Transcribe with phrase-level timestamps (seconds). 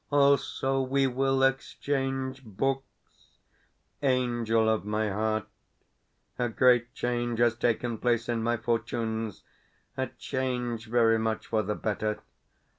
[0.11, 3.37] Also, we will exchange books....
[4.01, 5.45] Angel of my heart,
[6.39, 9.43] a great change has taken place in my fortunes
[9.95, 12.19] a change very much for the better.